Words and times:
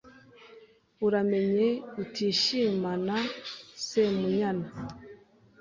Uramenye 1.05 1.69
utishimana 2.03 3.15
Semunyana 3.87 4.67